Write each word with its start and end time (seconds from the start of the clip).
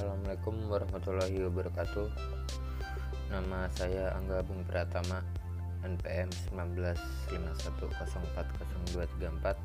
Assalamualaikum 0.00 0.56
warahmatullahi 0.72 1.44
wabarakatuh. 1.44 2.08
Nama 3.28 3.68
saya 3.76 4.16
Angga 4.16 4.40
Bung 4.40 4.64
Pratama 4.64 5.20
NPM 5.84 6.32
1951040234 8.96 9.60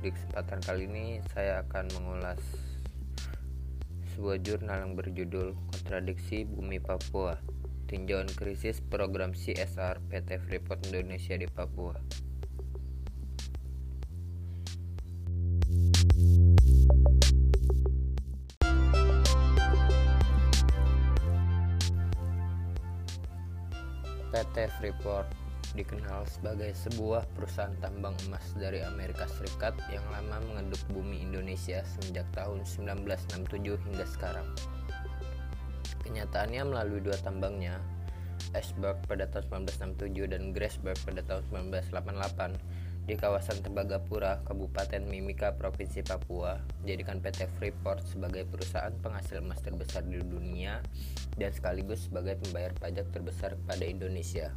Di 0.00 0.08
kesempatan 0.08 0.64
kali 0.64 0.88
ini 0.88 1.20
saya 1.36 1.60
akan 1.68 1.92
mengulas 2.00 2.40
sebuah 4.16 4.40
jurnal 4.40 4.88
yang 4.88 4.96
berjudul 4.96 5.52
Kontradiksi 5.68 6.48
Bumi 6.48 6.80
Papua 6.80 7.36
Tinjauan 7.92 8.32
Krisis 8.32 8.80
Program 8.80 9.36
CSR 9.36 10.00
PT 10.08 10.48
Freeport 10.48 10.88
Indonesia 10.88 11.36
di 11.36 11.44
Papua 11.44 12.00
PT 24.30 24.70
Freeport 24.78 25.26
dikenal 25.74 26.26
sebagai 26.26 26.74
sebuah 26.74 27.26
perusahaan 27.38 27.74
tambang 27.78 28.14
emas 28.26 28.42
dari 28.58 28.82
Amerika 28.82 29.26
Serikat 29.30 29.78
yang 29.90 30.02
lama 30.10 30.42
mengenduk 30.50 30.82
bumi 30.90 31.22
Indonesia 31.22 31.82
semenjak 31.86 32.26
tahun 32.34 32.66
1967 32.66 33.78
hingga 33.86 34.06
sekarang. 34.06 34.48
Kenyataannya 36.02 36.62
melalui 36.66 36.98
dua 36.98 37.14
tambangnya, 37.22 37.78
Ashburg 38.50 38.98
pada 39.06 39.30
tahun 39.30 39.70
1967 39.70 40.26
dan 40.26 40.50
Grasberg 40.50 40.98
pada 41.06 41.22
tahun 41.22 41.70
1988 41.70 42.89
di 43.08 43.14
kawasan 43.16 43.64
Tembagapura, 43.64 44.44
Kabupaten 44.44 45.02
Mimika, 45.08 45.56
Provinsi 45.56 46.04
Papua, 46.04 46.60
menjadikan 46.82 47.18
PT 47.18 47.48
Freeport 47.56 48.04
sebagai 48.06 48.44
perusahaan 48.46 48.92
penghasil 49.00 49.40
emas 49.40 49.60
terbesar 49.64 50.04
di 50.04 50.20
dunia 50.20 50.84
dan 51.34 51.50
sekaligus 51.50 52.06
sebagai 52.06 52.36
pembayar 52.42 52.70
pajak 52.76 53.08
terbesar 53.10 53.56
kepada 53.56 53.84
Indonesia. 53.88 54.52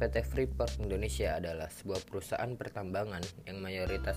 PT 0.00 0.24
Freeport 0.24 0.80
Indonesia 0.80 1.36
adalah 1.36 1.68
sebuah 1.68 2.00
perusahaan 2.08 2.52
pertambangan 2.56 3.20
yang 3.44 3.60
mayoritas 3.60 4.16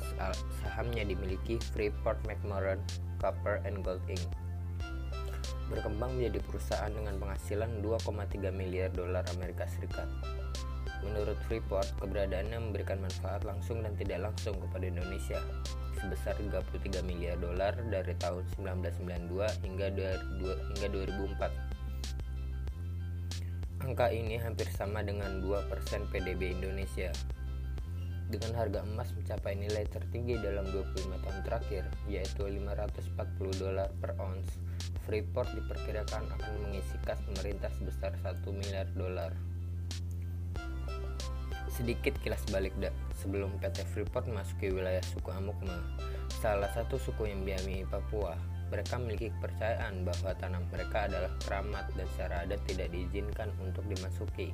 sahamnya 0.64 1.04
dimiliki 1.04 1.60
Freeport 1.76 2.24
McMoran 2.24 2.80
Copper 3.20 3.60
and 3.68 3.84
Gold 3.84 4.00
Inc. 4.08 4.24
Berkembang 5.68 6.16
menjadi 6.16 6.40
perusahaan 6.40 6.88
dengan 6.88 7.20
penghasilan 7.20 7.84
2,3 7.84 8.52
miliar 8.56 8.96
dolar 8.96 9.28
Amerika 9.36 9.68
Serikat. 9.68 10.08
Menurut 11.04 11.36
Freeport, 11.46 11.88
keberadaannya 12.00 12.60
memberikan 12.72 13.04
manfaat 13.04 13.44
langsung 13.44 13.84
dan 13.84 13.94
tidak 14.00 14.24
langsung 14.32 14.56
kepada 14.58 14.88
Indonesia 14.88 15.40
sebesar 16.04 16.36
33 16.36 17.00
miliar 17.08 17.40
dolar 17.40 17.72
dari 17.88 18.12
tahun 18.20 18.44
1992 18.60 19.64
hingga 19.64 19.88
2004. 19.96 21.74
Angka 23.84 24.16
ini 24.16 24.40
hampir 24.40 24.68
sama 24.72 25.04
dengan 25.04 25.44
2% 25.44 26.12
PDB 26.12 26.56
Indonesia. 26.56 27.12
Dengan 28.32 28.56
harga 28.56 28.80
emas 28.82 29.12
mencapai 29.14 29.60
nilai 29.60 29.84
tertinggi 29.92 30.40
dalam 30.40 30.64
25 30.72 31.20
tahun 31.20 31.40
terakhir, 31.44 31.84
yaitu 32.08 32.48
540 32.48 33.60
dolar 33.60 33.92
per 34.00 34.16
ounce, 34.18 34.58
Freeport 35.04 35.52
diperkirakan 35.52 36.32
akan 36.32 36.54
mengisi 36.64 36.96
kas 37.04 37.20
pemerintah 37.28 37.70
sebesar 37.76 38.16
1 38.24 38.42
miliar 38.56 38.88
dolar. 38.96 39.36
Sedikit 41.74 42.14
kilas 42.22 42.46
balik 42.54 42.78
dak, 42.78 42.94
sebelum 43.18 43.58
PT 43.58 43.82
Freeport 43.90 44.30
masuk 44.30 44.62
ke 44.62 44.70
wilayah 44.70 45.02
suku 45.10 45.34
Amukma, 45.34 45.82
salah 46.38 46.70
satu 46.70 47.02
suku 47.02 47.34
yang 47.34 47.42
diami 47.42 47.82
Papua, 47.90 48.38
mereka 48.70 49.02
memiliki 49.02 49.34
kepercayaan 49.34 50.06
bahwa 50.06 50.38
tanah 50.38 50.62
mereka 50.70 51.10
adalah 51.10 51.34
keramat 51.42 51.90
dan 51.98 52.06
secara 52.14 52.46
adat 52.46 52.62
tidak 52.70 52.94
diizinkan 52.94 53.50
untuk 53.58 53.82
dimasuki. 53.90 54.54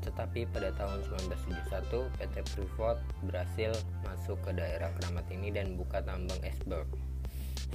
Tetapi 0.00 0.48
pada 0.48 0.72
tahun 0.80 1.04
1971, 1.28 2.08
PT 2.16 2.36
Freeport 2.56 2.96
berhasil 3.20 3.76
masuk 4.08 4.40
ke 4.40 4.56
daerah 4.56 4.88
keramat 4.96 5.28
ini 5.28 5.52
dan 5.52 5.76
buka 5.76 6.00
tambang 6.00 6.40
Esberg. 6.40 6.88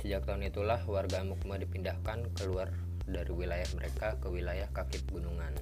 Sejak 0.01 0.25
tahun 0.25 0.49
itulah 0.49 0.81
warga 0.89 1.21
Amukma 1.21 1.61
dipindahkan 1.61 2.33
keluar 2.33 2.73
dari 3.05 3.29
wilayah 3.29 3.69
mereka 3.77 4.17
ke 4.17 4.25
wilayah 4.25 4.65
kaki 4.73 5.05
pegunungan. 5.05 5.53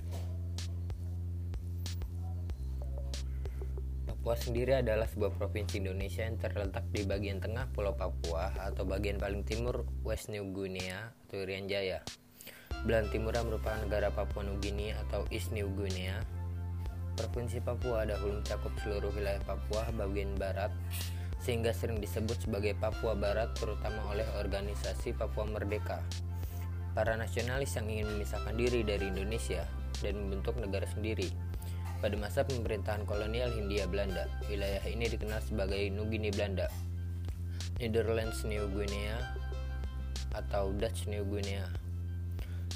Papua 4.23 4.39
sendiri 4.39 4.79
adalah 4.79 5.03
sebuah 5.03 5.35
provinsi 5.35 5.83
Indonesia 5.83 6.23
yang 6.23 6.39
terletak 6.39 6.87
di 6.95 7.03
bagian 7.03 7.43
tengah 7.43 7.67
Pulau 7.75 7.91
Papua 7.91 8.55
atau 8.55 8.87
bagian 8.87 9.19
paling 9.19 9.43
timur 9.43 9.83
West 9.99 10.31
New 10.31 10.47
Guinea 10.55 11.11
atau 11.27 11.43
Irian 11.43 11.67
Jaya. 11.67 11.99
Belahan 12.87 13.11
timurnya 13.11 13.43
merupakan 13.43 13.83
negara 13.83 14.15
Papua 14.15 14.47
Nugini 14.47 14.95
atau 14.95 15.27
East 15.27 15.51
New 15.51 15.67
Guinea. 15.75 16.23
Provinsi 17.19 17.59
Papua 17.59 18.07
dahulu 18.07 18.39
mencakup 18.39 18.71
seluruh 18.79 19.11
wilayah 19.11 19.43
Papua 19.43 19.91
bagian 19.91 20.31
barat 20.39 20.71
sehingga 21.43 21.75
sering 21.75 21.99
disebut 21.99 22.47
sebagai 22.47 22.79
Papua 22.79 23.19
Barat 23.19 23.51
terutama 23.59 24.07
oleh 24.07 24.23
organisasi 24.39 25.19
Papua 25.19 25.51
Merdeka. 25.51 25.99
Para 26.95 27.19
nasionalis 27.19 27.75
yang 27.75 27.91
ingin 27.91 28.07
memisahkan 28.15 28.55
diri 28.55 28.87
dari 28.87 29.03
Indonesia 29.03 29.67
dan 29.99 30.15
membentuk 30.15 30.55
negara 30.63 30.87
sendiri 30.87 31.27
pada 32.03 32.19
masa 32.19 32.43
pemerintahan 32.43 33.07
kolonial 33.07 33.47
Hindia 33.55 33.87
Belanda, 33.87 34.27
wilayah 34.51 34.83
ini 34.91 35.07
dikenal 35.07 35.39
sebagai 35.39 35.87
Nugini 35.87 36.35
Belanda, 36.35 36.67
Netherlands 37.79 38.43
New 38.43 38.67
Guinea, 38.75 39.15
atau 40.35 40.75
Dutch 40.75 41.07
New 41.07 41.23
Guinea. 41.23 41.63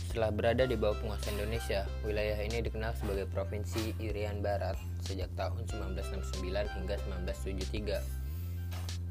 Setelah 0.07 0.31
berada 0.31 0.63
di 0.63 0.79
bawah 0.79 0.95
penguasa 1.03 1.27
Indonesia, 1.35 1.83
wilayah 2.07 2.39
ini 2.39 2.63
dikenal 2.63 2.95
sebagai 2.95 3.27
Provinsi 3.27 3.99
Irian 3.99 4.39
Barat 4.39 4.79
sejak 5.03 5.27
tahun 5.35 5.67
1969 5.75 6.47
hingga 6.47 6.95
1973. 7.11 8.26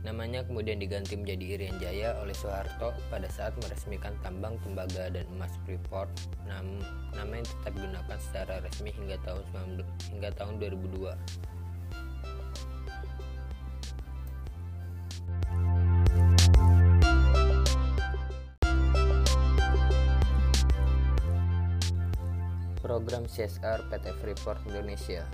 Namanya 0.06 0.46
kemudian 0.46 0.78
diganti 0.78 1.18
menjadi 1.18 1.58
Irian 1.58 1.82
Jaya 1.82 2.14
oleh 2.22 2.30
Soeharto 2.30 2.94
pada 3.10 3.26
saat 3.26 3.58
meresmikan 3.58 4.14
tambang 4.22 4.54
tembaga 4.62 5.10
dan 5.10 5.26
emas 5.34 5.50
Freeport. 5.66 6.06
Nam 6.46 6.78
nama 7.10 7.42
yang 7.42 7.42
tetap 7.42 7.74
digunakan 7.74 8.18
secara 8.22 8.62
resmi 8.62 8.94
hingga 8.94 9.18
tahun 9.26 9.82
hingga 10.14 10.30
tahun 10.38 10.62
2002. 10.62 11.10
Program 22.78 23.26
CSR 23.26 23.90
PT 23.90 24.06
Freeport 24.22 24.62
Indonesia 24.70 25.26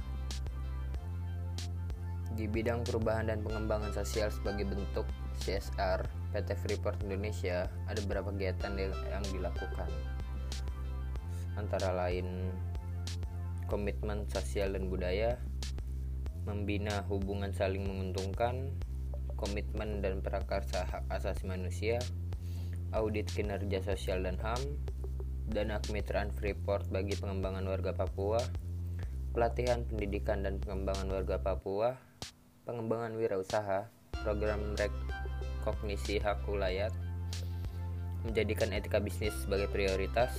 di 2.32 2.48
bidang 2.48 2.82
perubahan 2.82 3.28
dan 3.28 3.44
pengembangan 3.44 3.93
sosial 3.93 4.32
sebagai 4.32 4.65
bentuk 4.69 5.04
CSR 5.44 6.04
PT 6.32 6.48
Freeport 6.65 7.00
Indonesia 7.04 7.69
ada 7.88 8.00
beberapa 8.04 8.32
kegiatan 8.32 8.72
yang 9.12 9.25
dilakukan. 9.32 9.91
Antara 11.60 11.93
lain 11.93 12.48
komitmen 13.69 14.25
sosial 14.28 14.76
dan 14.76 14.88
budaya 14.88 15.37
membina 16.44 17.04
hubungan 17.06 17.54
saling 17.54 17.84
menguntungkan 17.87 18.72
komitmen 19.38 20.03
dan 20.03 20.20
prakarsa 20.20 20.84
hak 20.87 21.04
asasi 21.09 21.47
manusia 21.47 22.03
audit 22.93 23.26
kinerja 23.32 23.81
sosial 23.81 24.22
dan 24.26 24.37
HAM 24.37 24.60
dana 25.49 25.81
kemitraan 25.81 26.31
Freeport 26.31 26.88
bagi 26.93 27.16
pengembangan 27.16 27.64
warga 27.64 27.93
Papua 27.97 28.41
pelatihan 29.32 29.82
pendidikan 29.88 30.44
dan 30.44 30.60
pengembangan 30.60 31.09
warga 31.09 31.40
Papua 31.40 32.12
pengembangan 32.62 33.19
wirausaha, 33.19 33.91
program 34.23 34.79
rekognisi 34.79 36.23
hak 36.23 36.47
ulayat, 36.47 36.94
menjadikan 38.23 38.70
etika 38.70 39.03
bisnis 39.03 39.35
sebagai 39.43 39.67
prioritas, 39.67 40.31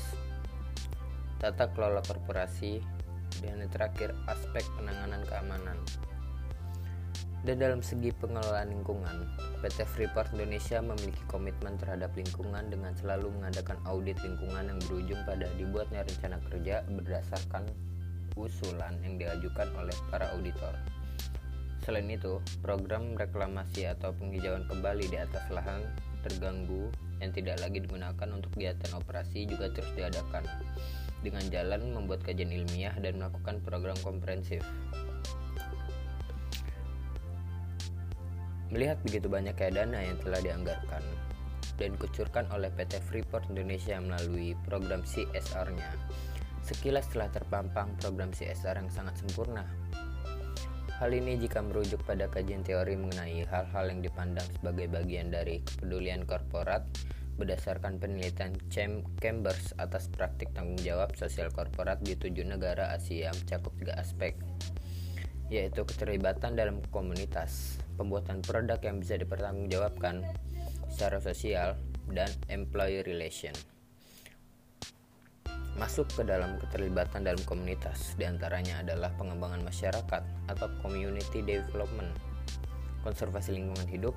tata 1.44 1.68
kelola 1.76 2.00
korporasi, 2.00 2.80
dan 3.44 3.60
yang 3.60 3.72
terakhir 3.72 4.16
aspek 4.32 4.64
penanganan 4.80 5.20
keamanan. 5.28 5.76
Dan 7.44 7.60
dalam 7.60 7.84
segi 7.84 8.16
pengelolaan 8.16 8.72
lingkungan, 8.72 9.28
PT 9.60 9.84
Freeport 9.84 10.32
Indonesia 10.32 10.80
memiliki 10.80 11.20
komitmen 11.28 11.76
terhadap 11.76 12.16
lingkungan 12.16 12.72
dengan 12.72 12.96
selalu 12.96 13.36
mengadakan 13.36 13.76
audit 13.84 14.16
lingkungan 14.24 14.72
yang 14.72 14.80
berujung 14.88 15.20
pada 15.28 15.52
dibuatnya 15.60 16.08
rencana 16.08 16.40
kerja 16.48 16.88
berdasarkan 16.88 17.68
usulan 18.40 18.96
yang 19.04 19.20
diajukan 19.20 19.68
oleh 19.76 19.92
para 20.08 20.32
auditor. 20.32 20.72
Selain 21.84 22.08
itu, 22.08 22.40
program 22.64 23.12
reklamasi 23.20 23.92
atau 23.92 24.16
penghijauan 24.16 24.64
kembali 24.72 25.12
di 25.12 25.20
atas 25.20 25.44
lahan 25.52 25.84
terganggu 26.24 26.88
yang 27.20 27.36
tidak 27.36 27.60
lagi 27.60 27.84
digunakan 27.84 28.30
untuk 28.32 28.56
kegiatan 28.56 28.96
operasi 28.96 29.44
juga 29.44 29.68
terus 29.76 29.92
diadakan 29.92 30.48
dengan 31.20 31.44
jalan 31.52 31.92
membuat 31.92 32.24
kajian 32.24 32.56
ilmiah 32.56 32.96
dan 33.04 33.20
melakukan 33.20 33.60
program 33.68 34.00
komprehensif. 34.00 34.64
Melihat 38.72 38.98
begitu 39.04 39.28
banyak 39.28 39.54
dana 39.54 40.00
yang 40.00 40.18
telah 40.24 40.40
dianggarkan, 40.40 41.04
dan 41.78 41.94
dikucurkan 42.00 42.46
oleh 42.54 42.72
PT 42.74 43.02
Freeport 43.06 43.46
Indonesia 43.52 44.00
melalui 44.00 44.56
program 44.66 45.04
CSR-nya. 45.04 45.90
Sekilas 46.64 47.12
telah 47.12 47.28
terpampang 47.28 47.92
program 48.00 48.32
CSR 48.32 48.80
yang 48.80 48.90
sangat 48.90 49.20
sempurna. 49.20 49.68
Hal 51.04 51.12
ini 51.12 51.36
jika 51.36 51.60
merujuk 51.60 52.00
pada 52.08 52.32
kajian 52.32 52.64
teori 52.64 52.96
mengenai 52.96 53.44
hal-hal 53.52 53.92
yang 53.92 54.00
dipandang 54.00 54.48
sebagai 54.56 54.88
bagian 54.88 55.36
dari 55.36 55.60
kepedulian 55.60 56.24
korporat 56.24 56.88
berdasarkan 57.36 58.00
penelitian 58.00 58.56
Chambers 58.72 59.76
atas 59.76 60.08
praktik 60.08 60.56
tanggung 60.56 60.80
jawab 60.80 61.12
sosial 61.20 61.52
korporat 61.52 62.00
di 62.00 62.16
tujuh 62.16 62.48
negara 62.48 62.96
Asia 62.96 63.36
mencakup 63.36 63.76
tiga 63.84 64.00
aspek, 64.00 64.40
yaitu 65.52 65.84
keterlibatan 65.84 66.56
dalam 66.56 66.80
komunitas, 66.88 67.84
pembuatan 68.00 68.40
produk 68.40 68.80
yang 68.80 69.04
bisa 69.04 69.20
dipertanggungjawabkan 69.20 70.24
secara 70.88 71.20
sosial, 71.20 71.76
dan 72.16 72.32
employee 72.48 73.04
relation 73.04 73.52
masuk 75.74 76.06
ke 76.14 76.22
dalam 76.22 76.62
keterlibatan 76.62 77.26
dalam 77.26 77.42
komunitas 77.50 78.14
di 78.14 78.30
antaranya 78.30 78.86
adalah 78.86 79.10
pengembangan 79.18 79.66
masyarakat 79.66 80.22
atau 80.46 80.68
community 80.86 81.42
development 81.42 82.14
konservasi 83.02 83.58
lingkungan 83.58 83.90
hidup 83.90 84.14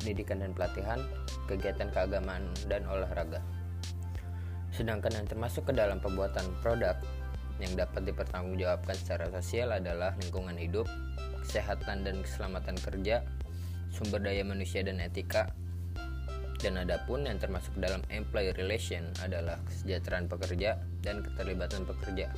pendidikan 0.00 0.40
dan 0.40 0.56
pelatihan 0.56 1.00
kegiatan 1.44 1.92
keagamaan 1.92 2.48
dan 2.70 2.86
olahraga. 2.88 3.44
Sedangkan 4.72 5.12
yang 5.12 5.26
termasuk 5.28 5.68
ke 5.68 5.72
dalam 5.76 6.00
pembuatan 6.00 6.46
produk 6.64 6.96
yang 7.60 7.76
dapat 7.76 8.08
dipertanggungjawabkan 8.08 8.96
secara 8.96 9.28
sosial 9.28 9.76
adalah 9.76 10.16
lingkungan 10.16 10.56
hidup 10.56 10.88
kesehatan 11.44 12.06
dan 12.06 12.24
keselamatan 12.24 12.78
kerja 12.80 13.20
sumber 13.92 14.22
daya 14.22 14.46
manusia 14.46 14.80
dan 14.80 15.02
etika 15.02 15.52
dan 16.60 16.76
adapun 16.76 17.24
yang 17.24 17.40
termasuk 17.40 17.72
dalam 17.80 18.04
employee 18.12 18.52
relation 18.56 19.08
adalah 19.24 19.56
kesejahteraan 19.64 20.28
pekerja 20.28 20.76
dan 21.00 21.24
keterlibatan 21.24 21.88
pekerja. 21.88 22.28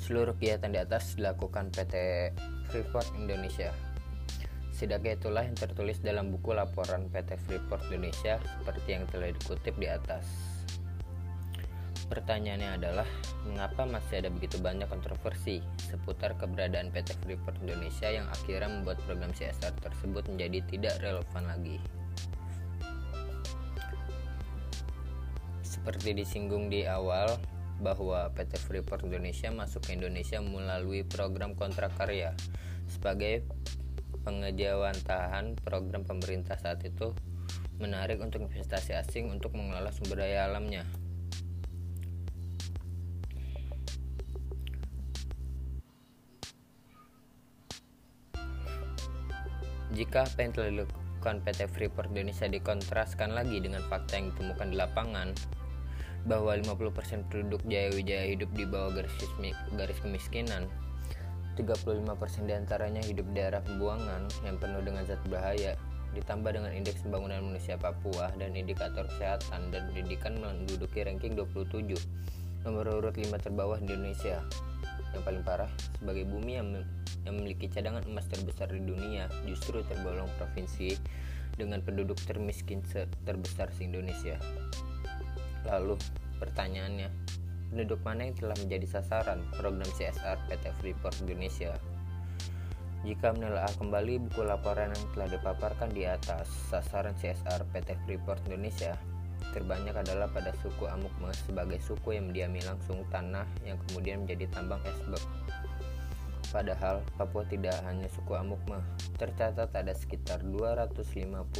Seluruh 0.00 0.32
kegiatan 0.40 0.72
di 0.72 0.80
atas 0.80 1.14
dilakukan 1.14 1.68
PT 1.70 1.94
Freeport 2.72 3.06
Indonesia. 3.20 3.68
Setidaknya 4.72 5.20
itulah 5.20 5.44
yang 5.44 5.56
tertulis 5.60 6.00
dalam 6.00 6.32
buku 6.32 6.56
laporan 6.56 7.12
PT 7.12 7.36
Freeport 7.44 7.84
Indonesia 7.92 8.40
seperti 8.40 8.96
yang 8.96 9.04
telah 9.12 9.28
dikutip 9.28 9.76
di 9.76 9.88
atas. 9.92 10.24
Pertanyaannya 12.08 12.80
adalah, 12.80 13.06
mengapa 13.46 13.86
masih 13.86 14.24
ada 14.24 14.34
begitu 14.34 14.58
banyak 14.58 14.90
kontroversi 14.90 15.62
seputar 15.86 16.34
keberadaan 16.40 16.90
PT 16.90 17.14
Freeport 17.22 17.60
Indonesia 17.62 18.10
yang 18.10 18.26
akhirnya 18.26 18.66
membuat 18.66 18.98
program 19.06 19.30
CSR 19.30 19.78
tersebut 19.78 20.26
menjadi 20.26 20.58
tidak 20.66 20.98
relevan 21.04 21.44
lagi? 21.46 21.78
Seperti 25.80 26.12
disinggung 26.12 26.68
di 26.68 26.84
awal, 26.84 27.40
bahwa 27.80 28.28
PT 28.36 28.60
Freeport 28.60 29.08
Indonesia 29.08 29.48
masuk 29.48 29.88
ke 29.88 29.96
Indonesia 29.96 30.38
melalui 30.44 31.02
program 31.02 31.56
kontrak 31.56 31.96
karya 31.96 32.36
sebagai 32.86 33.48
pengejawantahan 34.20 35.56
program 35.64 36.04
pemerintah 36.04 36.60
saat 36.60 36.84
itu 36.84 37.16
menarik 37.80 38.20
untuk 38.20 38.44
investasi 38.44 38.92
asing 38.92 39.32
untuk 39.32 39.56
mengelola 39.56 39.88
sumber 39.88 40.20
daya 40.20 40.52
alamnya. 40.52 40.84
Jika 49.90 50.28
apa 50.28 50.38
yang 50.44 50.52
telah 50.54 50.68
dilakukan 50.70 51.36
PT 51.42 51.60
Freeport 51.72 52.12
Indonesia 52.12 52.46
dikontraskan 52.46 53.34
lagi 53.34 53.58
dengan 53.58 53.82
fakta 53.88 54.20
yang 54.20 54.30
ditemukan 54.36 54.68
di 54.70 54.76
lapangan, 54.78 55.28
bahwa 56.28 56.56
50% 56.56 57.28
penduduk 57.32 57.62
Jaya 57.64 57.92
hidup 58.28 58.50
di 58.52 58.64
bawah 58.68 58.92
garis, 58.92 59.12
garis 59.76 59.98
kemiskinan. 60.04 60.68
35% 61.58 62.48
di 62.48 62.54
antaranya 62.56 63.02
hidup 63.04 63.26
di 63.32 63.34
daerah 63.36 63.60
pembuangan 63.60 64.24
yang 64.48 64.56
penuh 64.56 64.80
dengan 64.80 65.04
zat 65.04 65.20
berbahaya, 65.28 65.76
ditambah 66.16 66.50
dengan 66.56 66.72
indeks 66.72 67.04
pembangunan 67.04 67.52
manusia 67.52 67.76
Papua 67.76 68.32
dan 68.40 68.56
indikator 68.56 69.04
kesehatan 69.06 69.68
dan 69.68 69.92
pendidikan 69.92 70.40
menduduki 70.40 71.04
ranking 71.04 71.36
27, 71.36 72.00
nomor 72.64 72.88
urut 72.88 73.14
5 73.14 73.30
terbawah 73.40 73.76
di 73.76 73.92
Indonesia. 73.92 74.40
Yang 75.10 75.22
paling 75.26 75.42
parah, 75.42 75.70
sebagai 75.98 76.24
bumi 76.30 76.52
yang, 76.62 76.68
yang 77.26 77.34
memiliki 77.34 77.66
cadangan 77.66 78.06
emas 78.06 78.30
terbesar 78.30 78.70
di 78.70 78.80
dunia, 78.80 79.26
justru 79.44 79.82
tergolong 79.84 80.30
provinsi 80.38 80.94
dengan 81.58 81.82
penduduk 81.82 82.16
termiskin 82.24 82.80
terbesar 83.26 83.68
di 83.74 83.90
Indonesia. 83.90 84.38
Lalu 85.68 86.00
pertanyaannya, 86.40 87.08
penduduk 87.68 88.00
mana 88.00 88.28
yang 88.28 88.36
telah 88.36 88.56
menjadi 88.56 88.86
sasaran 89.00 89.44
program 89.56 89.88
CSR 89.96 90.38
PT 90.48 90.64
Freeport 90.80 91.16
Indonesia? 91.24 91.76
Jika 93.00 93.32
menelaah 93.32 93.72
kembali 93.80 94.28
buku 94.28 94.44
laporan 94.44 94.92
yang 94.92 95.04
telah 95.16 95.28
dipaparkan 95.32 95.88
di 95.88 96.04
atas, 96.04 96.48
sasaran 96.68 97.16
CSR 97.16 97.64
PT 97.72 97.96
Freeport 98.04 98.44
Indonesia 98.44 98.92
terbanyak 99.56 99.96
adalah 99.96 100.28
pada 100.28 100.52
suku 100.60 100.84
Amukme 100.84 101.32
sebagai 101.32 101.80
suku 101.80 102.20
yang 102.20 102.28
mendiami 102.28 102.60
langsung 102.60 103.00
tanah 103.08 103.48
yang 103.64 103.80
kemudian 103.88 104.28
menjadi 104.28 104.52
tambang 104.52 104.84
esbek. 104.84 105.24
Padahal 106.50 107.00
Papua 107.14 107.46
tidak 107.46 107.78
hanya 107.86 108.10
suku 108.10 108.36
Amukme, 108.36 108.82
tercatat 109.16 109.70
ada 109.72 109.94
sekitar 109.94 110.42
255 110.44 111.56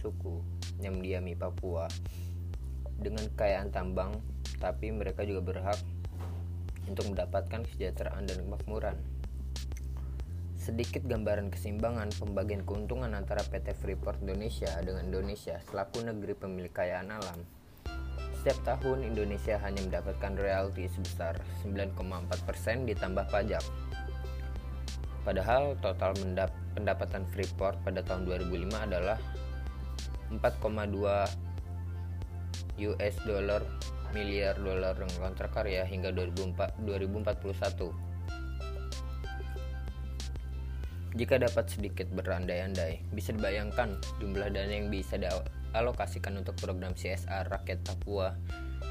suku 0.00 0.34
yang 0.80 0.96
mendiami 0.96 1.34
Papua 1.36 1.90
dengan 3.00 3.24
kekayaan 3.32 3.72
tambang, 3.72 4.20
tapi 4.60 4.92
mereka 4.92 5.24
juga 5.24 5.40
berhak 5.40 5.80
untuk 6.86 7.08
mendapatkan 7.08 7.64
kesejahteraan 7.64 8.28
dan 8.28 8.44
kemakmuran. 8.44 8.96
Sedikit 10.60 11.00
gambaran 11.08 11.48
keseimbangan 11.48 12.12
pembagian 12.20 12.68
keuntungan 12.68 13.16
antara 13.16 13.40
PT 13.40 13.72
Freeport 13.80 14.20
Indonesia 14.20 14.68
dengan 14.84 15.08
Indonesia 15.08 15.56
selaku 15.64 16.04
negeri 16.04 16.36
pemilik 16.36 16.68
kekayaan 16.68 17.08
alam. 17.08 17.40
Setiap 18.40 18.76
tahun 18.76 19.08
Indonesia 19.08 19.56
hanya 19.60 19.80
mendapatkan 19.80 20.32
royalti 20.36 20.88
sebesar 20.92 21.40
9,4% 21.64 22.88
ditambah 22.88 23.24
pajak. 23.32 23.64
Padahal 25.20 25.76
total 25.80 26.16
pendapatan 26.72 27.24
Freeport 27.32 27.76
pada 27.84 28.00
tahun 28.00 28.24
2005 28.28 28.88
adalah 28.88 29.20
4,2 30.32 31.49
US 32.88 33.16
dollar 33.28 33.60
miliar 34.10 34.58
dolar 34.58 34.96
dengan 34.98 35.30
kontrak 35.30 35.54
karya 35.54 35.86
hingga 35.86 36.10
2041. 36.10 36.80
Jika 41.10 41.42
dapat 41.42 41.66
sedikit 41.66 42.06
berandai-andai, 42.14 43.02
bisa 43.10 43.34
dibayangkan 43.34 43.98
jumlah 44.22 44.46
dana 44.54 44.70
yang 44.70 44.94
bisa 44.94 45.18
dialokasikan 45.18 46.38
untuk 46.38 46.54
program 46.62 46.94
CSR 46.94 47.50
rakyat 47.50 47.82
Papua 47.82 48.30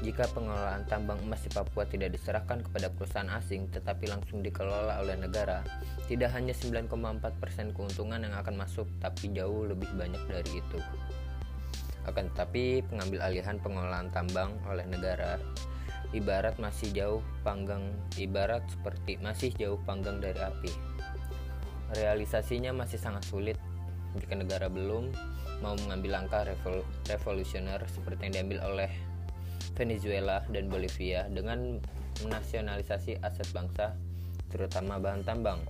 jika 0.00 0.24
pengelolaan 0.32 0.88
tambang 0.88 1.20
emas 1.20 1.44
di 1.44 1.52
Papua 1.52 1.84
tidak 1.84 2.16
diserahkan 2.16 2.64
kepada 2.64 2.88
perusahaan 2.88 3.28
asing 3.36 3.68
tetapi 3.68 4.08
langsung 4.08 4.40
dikelola 4.40 4.96
oleh 5.04 5.20
negara. 5.20 5.60
Tidak 6.08 6.30
hanya 6.32 6.56
9,4% 6.56 7.76
keuntungan 7.76 8.24
yang 8.24 8.32
akan 8.32 8.56
masuk, 8.56 8.88
tapi 8.96 9.28
jauh 9.36 9.68
lebih 9.68 9.92
banyak 9.92 10.22
dari 10.24 10.64
itu. 10.64 10.80
Akan 12.08 12.32
tetapi, 12.32 12.84
pengambil 12.88 13.20
alihan 13.24 13.60
pengelolaan 13.60 14.08
tambang 14.08 14.56
oleh 14.64 14.86
negara 14.88 15.36
ibarat 16.10 16.58
masih 16.58 16.90
jauh 16.90 17.22
panggang 17.46 17.86
ibarat 18.18 18.66
seperti 18.66 19.18
masih 19.22 19.54
jauh 19.54 19.78
panggang 19.86 20.18
dari 20.18 20.38
api. 20.42 20.72
Realisasinya 21.94 22.74
masih 22.74 22.98
sangat 22.98 23.26
sulit 23.26 23.58
jika 24.18 24.34
negara 24.34 24.66
belum 24.66 25.14
mau 25.62 25.78
mengambil 25.86 26.22
langkah 26.22 26.42
revol 26.42 26.82
revolusioner 27.06 27.78
seperti 27.86 28.26
yang 28.26 28.34
diambil 28.42 28.58
oleh 28.74 28.90
Venezuela 29.78 30.42
dan 30.50 30.66
Bolivia 30.66 31.30
dengan 31.30 31.78
menasionalisasi 32.26 33.22
aset 33.22 33.48
bangsa, 33.54 33.94
terutama 34.50 34.98
bahan 34.98 35.22
tambang. 35.22 35.62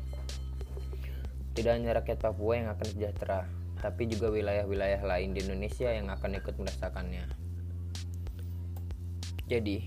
Tidak 1.52 1.72
hanya 1.74 2.00
rakyat 2.00 2.18
Papua 2.22 2.54
yang 2.56 2.68
akan 2.72 2.86
sejahtera, 2.86 3.44
tapi 3.80 4.06
juga 4.06 4.28
wilayah-wilayah 4.28 5.00
lain 5.02 5.32
di 5.32 5.40
Indonesia 5.44 5.88
yang 5.88 6.12
akan 6.12 6.36
ikut 6.36 6.54
merasakannya. 6.60 7.24
Jadi, 9.50 9.82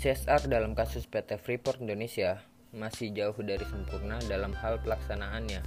CSR 0.00 0.48
dalam 0.48 0.72
kasus 0.72 1.04
PT 1.04 1.36
Freeport 1.38 1.84
Indonesia 1.84 2.40
masih 2.72 3.12
jauh 3.12 3.36
dari 3.44 3.62
sempurna 3.68 4.16
dalam 4.26 4.56
hal 4.56 4.80
pelaksanaannya. 4.80 5.60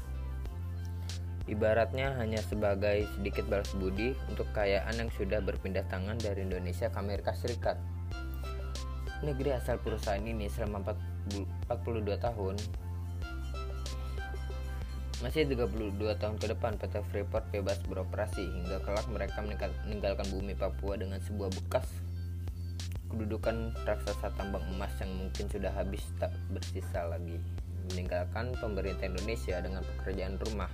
Ibaratnya 1.43 2.15
hanya 2.17 2.39
sebagai 2.39 3.03
sedikit 3.15 3.43
balas 3.51 3.69
budi 3.75 4.15
untuk 4.31 4.47
kekayaan 4.55 4.95
yang 4.95 5.11
sudah 5.13 5.43
berpindah 5.43 5.83
tangan 5.91 6.15
dari 6.15 6.47
Indonesia 6.47 6.87
ke 6.87 6.97
Amerika 6.97 7.35
Serikat. 7.35 7.75
Negeri 9.21 9.55
asal 9.55 9.79
perusahaan 9.79 10.23
ini 10.23 10.47
selama 10.47 10.95
42 11.67 12.15
tahun 12.19 12.55
Masih 15.23 15.47
32 15.47 15.95
tahun 16.19 16.35
ke 16.35 16.51
depan 16.51 16.75
PT 16.75 16.99
Freeport 17.07 17.47
bebas 17.47 17.79
beroperasi 17.87 18.43
hingga 18.43 18.83
kelak 18.83 19.07
mereka 19.07 19.39
meninggalkan 19.39 20.27
bumi 20.27 20.51
Papua 20.51 20.99
dengan 20.99 21.23
sebuah 21.23 21.47
bekas 21.63 21.87
kedudukan 23.13 23.77
raksasa 23.85 24.33
tambang 24.33 24.65
emas 24.73 24.89
yang 24.97 25.13
mungkin 25.13 25.45
sudah 25.45 25.69
habis 25.69 26.01
tak 26.17 26.33
bersisa 26.49 27.05
lagi. 27.05 27.37
Meninggalkan 27.93 28.57
pemerintah 28.57 29.05
Indonesia 29.05 29.61
dengan 29.61 29.85
pekerjaan 29.85 30.41
rumah 30.41 30.67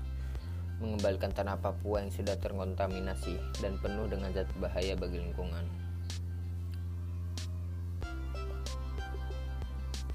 mengembalikan 0.80 1.36
tanah 1.36 1.60
Papua 1.60 2.00
yang 2.00 2.10
sudah 2.10 2.40
terkontaminasi 2.40 3.36
dan 3.60 3.76
penuh 3.84 4.08
dengan 4.08 4.32
zat 4.32 4.48
bahaya 4.64 4.96
bagi 4.96 5.20
lingkungan. 5.20 5.68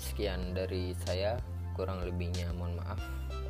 Sekian 0.00 0.56
dari 0.56 0.96
saya, 1.04 1.36
kurang 1.76 2.00
lebihnya 2.08 2.48
mohon 2.56 2.80
maaf. 2.80 3.23